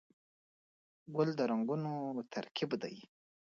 [1.15, 1.91] ګل د رنګونو
[2.33, 2.95] ترکیب دی.